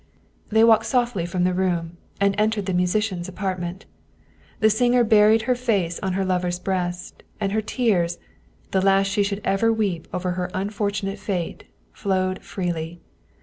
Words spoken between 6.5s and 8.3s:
breast, and her tears,